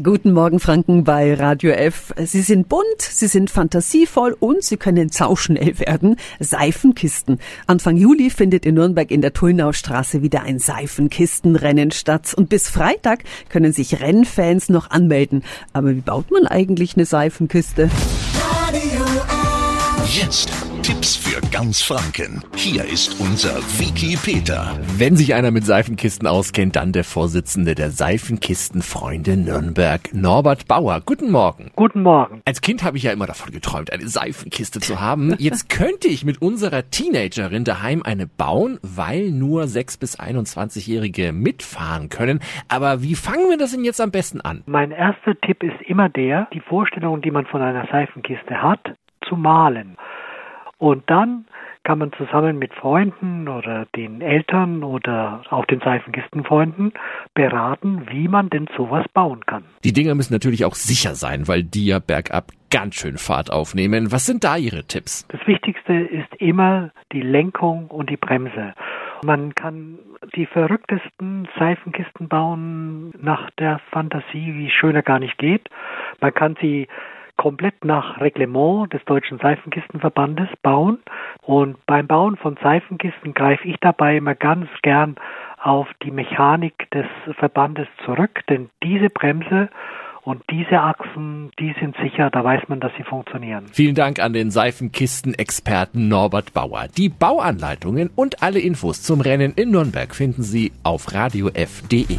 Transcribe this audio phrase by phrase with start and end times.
[0.00, 2.14] Guten Morgen, Franken, bei Radio F.
[2.24, 6.14] Sie sind bunt, sie sind fantasievoll und sie können sauschnell werden.
[6.38, 7.40] Seifenkisten.
[7.66, 12.32] Anfang Juli findet in Nürnberg in der Tullnaustraße wieder ein Seifenkistenrennen statt.
[12.36, 15.42] Und bis Freitag können sich Rennfans noch anmelden.
[15.72, 17.90] Aber wie baut man eigentlich eine Seifenkiste?
[18.68, 20.16] Radio F.
[20.16, 22.42] Jetzt Tipps für ganz Franken.
[22.56, 24.74] Hier ist unser Wiki Peter.
[24.96, 31.02] Wenn sich einer mit Seifenkisten auskennt, dann der Vorsitzende der Seifenkistenfreunde Nürnberg, Norbert Bauer.
[31.04, 31.72] Guten Morgen.
[31.76, 32.40] Guten Morgen.
[32.46, 35.34] Als Kind habe ich ja immer davon geträumt, eine Seifenkiste zu haben.
[35.36, 42.08] Jetzt könnte ich mit unserer Teenagerin daheim eine bauen, weil nur 6- bis 21-Jährige mitfahren
[42.08, 42.40] können.
[42.68, 44.62] Aber wie fangen wir das denn jetzt am besten an?
[44.64, 48.80] Mein erster Tipp ist immer der, die Vorstellung, die man von einer Seifenkiste hat,
[49.28, 49.98] zu malen.
[50.78, 51.44] Und dann
[51.82, 56.92] kann man zusammen mit Freunden oder den Eltern oder auch den Seifenkistenfreunden
[57.34, 59.64] beraten, wie man denn sowas bauen kann.
[59.84, 64.12] Die Dinger müssen natürlich auch sicher sein, weil die ja bergab ganz schön Fahrt aufnehmen.
[64.12, 65.26] Was sind da Ihre Tipps?
[65.28, 68.74] Das Wichtigste ist immer die Lenkung und die Bremse.
[69.24, 69.98] Man kann
[70.36, 75.68] die verrücktesten Seifenkisten bauen nach der Fantasie, wie schöner gar nicht geht.
[76.20, 76.86] Man kann sie
[77.38, 80.98] komplett nach Reglement des Deutschen Seifenkistenverbandes bauen.
[81.40, 85.16] Und beim Bauen von Seifenkisten greife ich dabei immer ganz gern
[85.62, 87.06] auf die Mechanik des
[87.38, 89.70] Verbandes zurück, denn diese Bremse
[90.28, 93.64] und diese Achsen, die sind sicher, da weiß man, dass sie funktionieren.
[93.72, 96.86] Vielen Dank an den Seifenkistenexperten Norbert Bauer.
[96.96, 102.18] Die Bauanleitungen und alle Infos zum Rennen in Nürnberg finden Sie auf radiof.de.